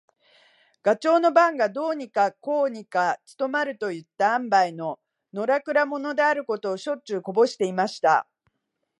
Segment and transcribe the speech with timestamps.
[0.81, 4.99] ガチョウの番がどうにかこうにか務まるといった塩梅の、
[5.31, 8.27] のらくら者であることを、しょっちゅうこぼしていました。